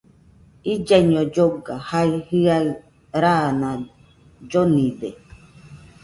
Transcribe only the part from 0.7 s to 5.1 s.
Illaiño lloga, jae jɨaɨ raana llonide